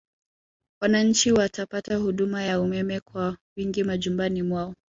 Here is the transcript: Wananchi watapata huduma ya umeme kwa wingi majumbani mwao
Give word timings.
Wananchi 0.81 1.31
watapata 1.31 1.95
huduma 1.95 2.43
ya 2.43 2.61
umeme 2.61 2.99
kwa 2.99 3.37
wingi 3.57 3.83
majumbani 3.83 4.43
mwao 4.43 4.73